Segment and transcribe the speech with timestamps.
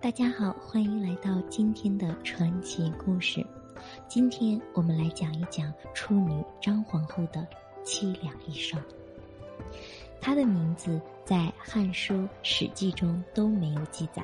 [0.00, 3.44] 大家好，欢迎来到今天的传奇故事。
[4.06, 7.46] 今天我们来讲一讲处女张皇后的
[7.84, 8.78] 凄凉一生。
[10.20, 14.22] 她的名字在《汉书》《史记》中都没有记载。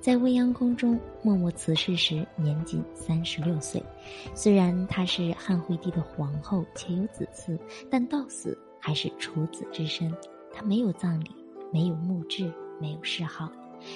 [0.00, 3.82] 在未央宫中，默默辞世时年仅三十六岁。
[4.36, 7.58] 虽然她是汉惠帝的皇后且有子嗣，
[7.90, 10.12] 但到死还是处子之身。
[10.52, 11.30] 他没有葬礼，
[11.72, 13.48] 没有墓志，没有谥号，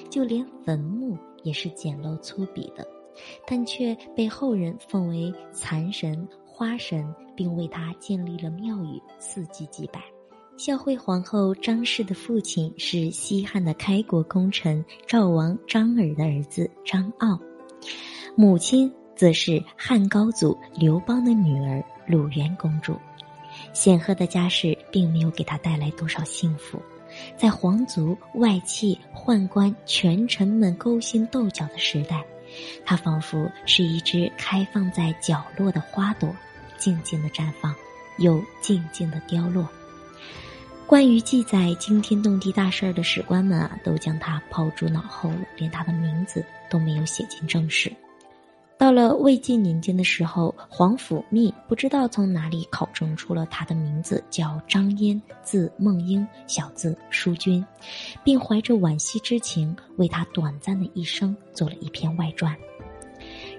[0.09, 2.87] 就连坟墓也是简陋粗鄙的。
[3.47, 10.02] 但却被后人奉为残神、花神，并为他建立了庙宇，四季祭拜。
[10.56, 17.39] 孝惠皇后张氏的父亲是西汉的开国功臣赵王张耳的儿子张敖，
[18.37, 22.97] 母亲则是汉高祖刘邦的女儿鲁元公主。
[23.74, 26.80] 显赫的家世并没有给他带来多少幸福，
[27.36, 32.25] 在皇族、外戚、宦官、权臣们勾心斗角的时代。
[32.86, 36.33] 它仿佛是一只开放在角落的花朵，
[36.78, 37.75] 静静的绽放，
[38.19, 39.69] 又静静的凋落。
[40.86, 47.92] 关于记载惊天动地大事儿的史官们啊，都将它抛诸脑后了，连他的名字都没有写进正史。
[48.77, 57.64] 到了魏晋年间的时候，皇甫谧不知道从哪里考证出了他的名字叫张嫣，字梦英，小字淑君，
[58.25, 62.55] 并怀着惋惜之情为他短暂的一生做了一篇外传。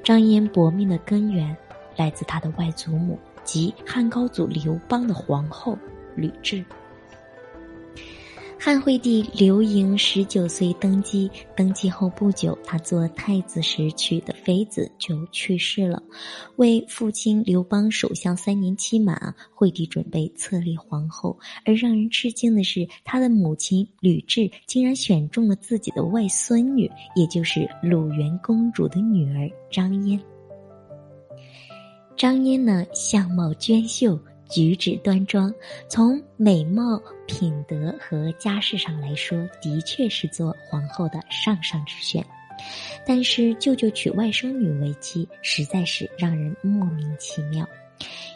[0.04, 1.56] 张嫣薄命的根源
[1.96, 5.78] 来自他的外祖母，即汉高祖刘邦的皇后
[6.16, 6.64] 吕雉。
[8.58, 16.02] 汉惠帝刘盈十九岁登基，登基后不久，他做太子时娶的妃子就去世了。
[16.56, 30.20] 为父亲刘邦守相三年期满，惠帝准备册立皇后，而让人吃惊的是，他的母亲吕雉竟然选中了自己的外孙女，也就是鲁元公主的女儿张嫣。
[32.18, 34.18] 张嫣呢，相貌娟秀。
[34.50, 35.54] 举止端庄，
[35.88, 42.26] 从美貌、品德和家世上来说，的确是做皇后的上上之选。
[43.06, 47.68] 但是舅舅娶外甥女为妻，实在是让人莫名其妙。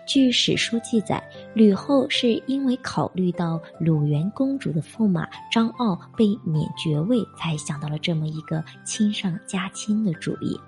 [0.06, 10.60] 据史书记载，吕后是因为考虑到鲁元公主的驸马张敖被免爵位，才想到了这么一个亲上加亲的主意。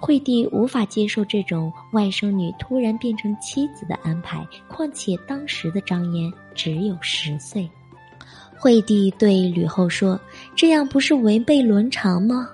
[0.00, 7.68] 惠帝无法接受这种外甥女突然变成妻子的安排，况且当时的张嫣只有十岁。
[8.56, 10.18] 惠帝对吕后说
[10.56, 12.48] ：“这样不是违背伦常吗？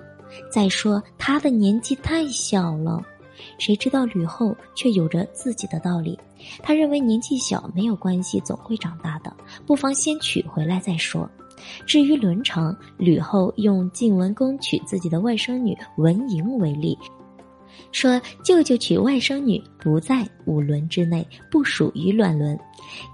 [0.51, 3.01] 再说她的年纪太小了。”
[3.59, 6.17] 谁知道吕后却有着自己的道理，
[6.63, 9.35] 她认为年纪小没有关系，总会长大的，
[9.65, 11.29] 不妨先娶回来再说。
[11.85, 16.97] 至于伦常，吕后用晋文公娶自己的外甥女文嬴为例。
[17.91, 22.57] 说舅舅娶外甥女不在五伦之内，不属于乱伦。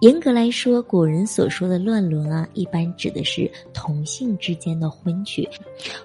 [0.02, 5.48] 严格来说，古人所说的乱伦啊，一般指的是同性之间的婚娶。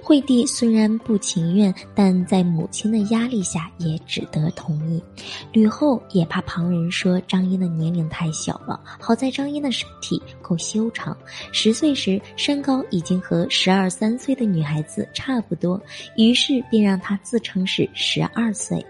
[0.03, 5.03] 惠帝虽然不情愿，但在母亲的压力下，也只得同意。
[5.53, 11.17] 吕后也怕旁人说张嫣的年龄太小了，好在张嫣的身体够修长，
[11.51, 15.81] 十岁时身高已经和十二三岁的女孩子差不多，
[16.17, 18.85] 于是便让她自称是十二二岁。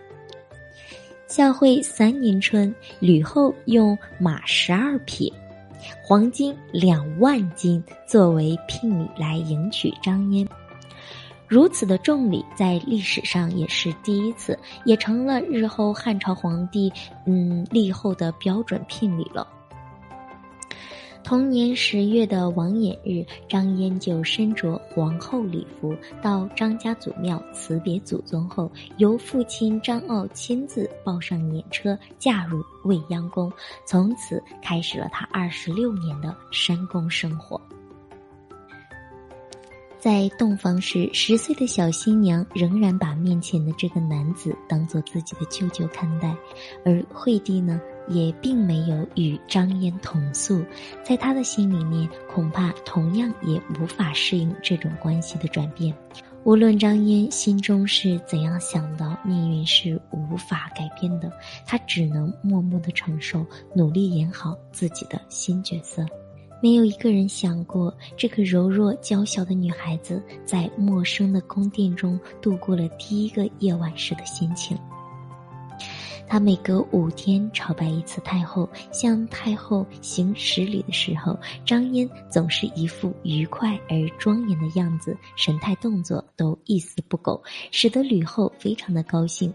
[1.27, 5.33] 孝惠三年春，吕后用马十二匹、
[6.03, 10.47] 黄金两万斤作为聘礼来迎娶张嫣。
[11.49, 16.93] 如此的重礼，在历史上也是第一次，也成了日后汉朝皇帝
[17.25, 19.49] 嗯立后的标准聘礼了。
[21.27, 25.93] 同年十月的王衍日，张嫣就身着皇后礼服
[26.23, 33.53] 到张家祖庙辞别祖宗后，由父亲张傲亲自抱上辇车，嫁入未央宫，
[33.85, 37.61] 从此开始了她二十六年的深宫生活。
[40.07, 46.33] 在洞房时，十岁的小新娘仍然把面前的这个男子当做自己的舅舅看待，
[46.85, 47.81] 而惠帝呢？
[48.07, 50.65] 也并没有与张嫣同宿，
[51.03, 55.93] 在他的心里面，恐怕同样也无法适应这种关系的转变。
[56.45, 61.33] 无论张嫣心中是怎样想的，命运是无法改变的，
[61.67, 63.45] 她只能默默的承受，
[63.75, 66.07] 努力演好自己的新角色。
[66.61, 74.77] 没有一个人想过，这个柔弱娇小的女孩子在陌生的宫殿中度过了第一个夜晚时的心情。
[76.29, 89.53] 他每隔五天朝拜一次太后，向太后行十礼的时候，张嫣总是一副愉快而庄严的样子，神态动作都一丝不苟，使得吕后非常的高兴。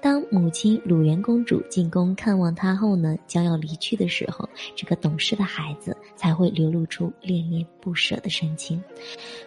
[0.00, 8.82] 当母亲鲁元公主进宫看望她后呢，将要离去的时候，这个懂事的孩子才会流露出恋恋不舍的神情。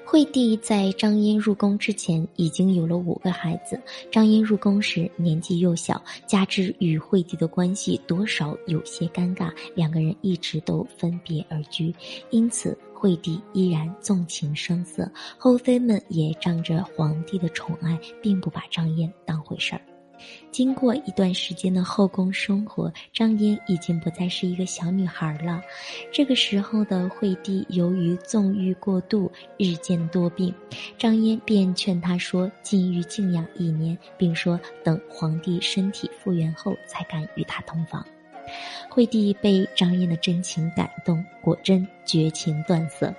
[0.05, 11.93] 惠帝在张嫣入宫之前已经有了五个孩子，张嫣入宫时年纪幼小，加之与惠帝的关系多少有些尴尬，两个人一直都分别而居，
[12.29, 19.81] 因此惠帝依然纵情声色，后妃们也仗着皇帝的宠爱，并不把张燕当回事儿。
[20.51, 25.61] 经过一段时间的后宫生活，张嫣已经不再是一个小女孩了。
[26.11, 30.53] 这个时候的惠帝由于纵欲过度，日渐多病，
[30.97, 38.05] 张嫣便劝他说：“禁欲静养一年，并说等皇帝身体复原后才敢与他同房。”
[38.89, 43.13] 惠帝被张嫣的真情感动，果真绝情断色。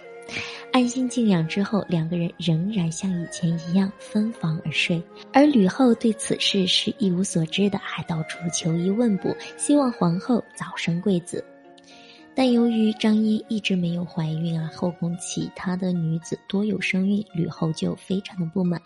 [0.70, 5.02] 安心静养之后，两个人仍然像以前一样分房而睡。
[5.32, 11.44] 而吕后对此事是一无所知的，还到处求医问卜，希望皇后早生贵子。
[12.38, 18.80] 但由于张嫣一直没有怀孕啊，后宫其他的女子多有身孕，吕后就非常的不满，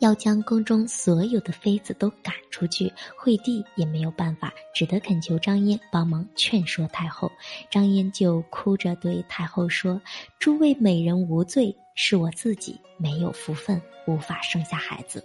[0.00, 2.92] 要将宫中所有的妃子都赶出去。
[3.16, 7.30] 惠帝也没有办法，只得恳求张嫣帮忙劝说太后。
[7.70, 10.02] 张嫣就哭着对太后说
[10.40, 15.24] ：“诸位美人无罪，是我自己没有福分，无法生下孩子。”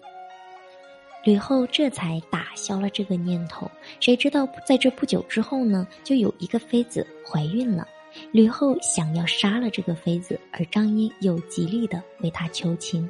[1.23, 3.69] 吕后这才打消了这个念头。
[3.99, 7.87] 谁知道在这不久之后呢，就有一个妃子怀孕了。
[8.33, 13.09] 吕后想要杀了这个妃子，而张嫣又极力的为她求情。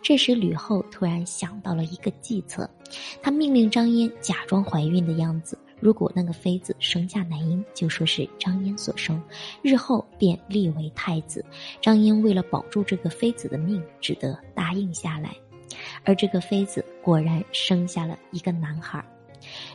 [0.00, 2.68] 这时，吕后突然想到了一个计策，
[3.20, 9.22] 她命令张嫣假装怀孕的样子，如果那个妃子生下男婴，就说是张嫣所生，
[9.60, 11.44] 日后便立为太子。
[11.82, 15.36] 张嫣为了保住这个妃子的命，只得答应下来。
[16.04, 19.04] 而这个妃子果然生下了一个男孩，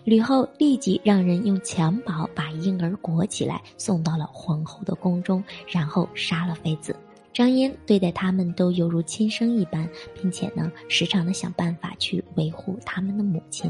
[0.04, 6.96] 吕后立即让人用襁褓把婴儿裹起来，送到了皇后的宫中，然后杀了妃子。
[7.34, 13.70] 张嫣对待他们都犹如亲生一般，并且呢，时常的想办法去维护他们的母亲。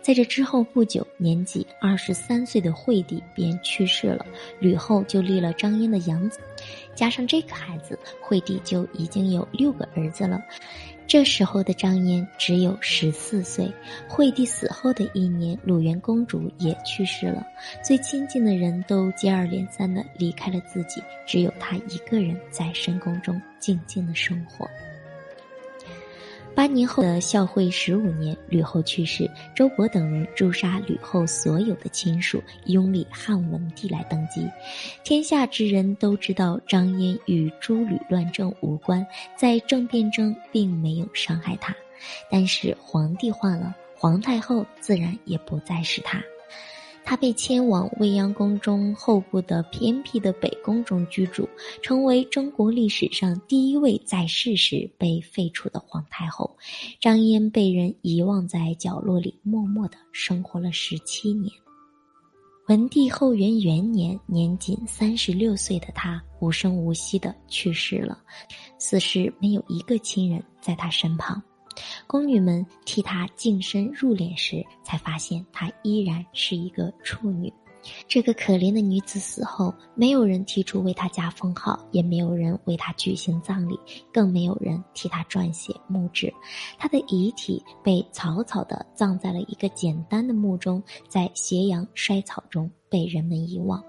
[0.00, 4.24] 在这之后不久，年纪二十三岁的惠帝便去世了，
[4.60, 6.40] 吕后就立了张嫣的养子，
[6.94, 10.42] 加上这个孩子，惠帝就已经有六个儿子了。
[11.12, 13.70] 这时候的张嫣只有十四岁，
[14.08, 17.46] 惠帝死后的一年，鲁元公主也去世了，
[17.84, 24.66] 最亲近的人都接二连三的离开了自己，只有她一个人在深宫中静静的生活。
[26.54, 34.46] 八年后的孝惠十五年，吕后去世，周勃等人诛杀吕后所有的亲属，拥立汉文帝来登基。
[35.02, 39.04] 天下之人都知道张嫣与诸吕乱政无关，
[39.34, 41.74] 在政变中并没有伤害他。
[42.30, 46.22] 但是皇帝换了，皇太后自然也不再是他。
[47.12, 51.46] 他被迁往未央宫中后部的偏僻的北宫中居住，
[51.82, 56.56] 成为中国历史上第一位在世时被废除的皇太后。
[56.98, 61.52] 张嫣被人遗忘在角落里，默默的生活了十七年。
[62.68, 68.18] 文帝后元元年，年仅三十六岁的他无声无息的去世了，
[68.78, 71.42] 死时没有一个亲人在他身旁。
[72.06, 77.52] 宫女们替她净身入殓时，才发现她依然是一个处女。
[78.06, 83.76] 这个可怜的女子死后，没有人提出为她加封号，也没有人为她举行葬礼，
[84.12, 86.32] 更没有人替她撰写墓志。
[86.78, 93.80] 她的遗体被草草地葬在了一个简单的墓中，在斜阳衰草中被人们遗忘。《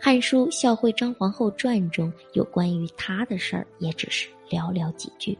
[0.00, 5.36] 汉书·孝惠张皇后传》中有关于她的事儿，也只是寥寥几句。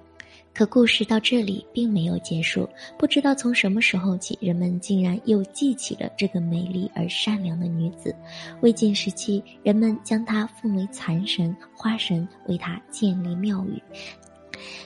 [0.54, 8.14] 可故事到这里并没有结束，不知道从什么时候起，人们竟然又记起了这个美丽而善良的女子。
[8.60, 13.82] 魏晋时期，人们将她奉为蚕神、花神，为她建立庙宇。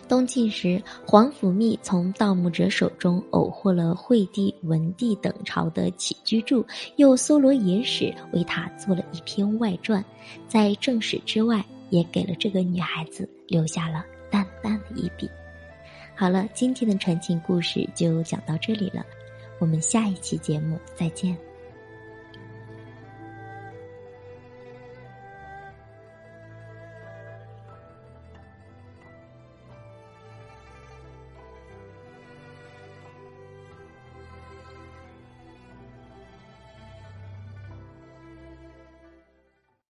[0.09, 6.65] 东晋时，皇甫谧从盗墓者手中偶获了惠帝、文帝等朝的起居注，
[6.97, 10.03] 又搜罗野史，为她做了一篇外传，
[10.49, 15.29] 在正史之外，也给了这个女孩子留下了淡淡的一笔。
[16.21, 19.07] 好了，今天的传奇故事就讲到这里了，
[19.61, 21.48] 我们下一期节目再见。